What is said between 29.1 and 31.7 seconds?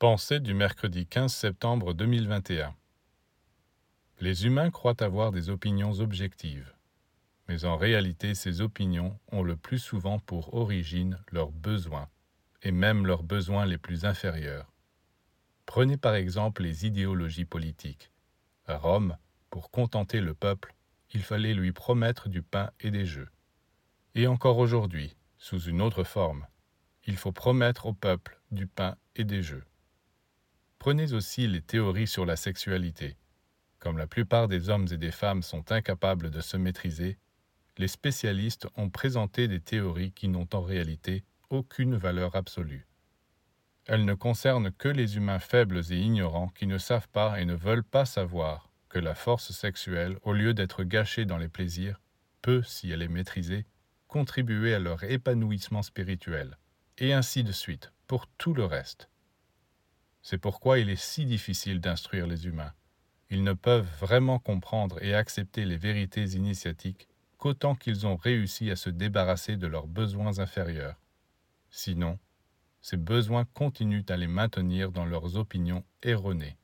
et des jeux. Prenez aussi les